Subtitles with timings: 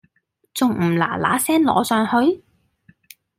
[0.03, 0.07] 咁
[0.55, 2.41] 重唔嗱嗱聲攞上去？